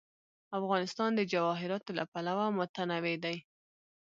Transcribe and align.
افغانستان 0.59 1.09
د 1.15 1.21
جواهرات 1.31 1.85
له 1.97 2.03
پلوه 2.11 2.45
متنوع 2.57 3.15
دی. 3.25 3.37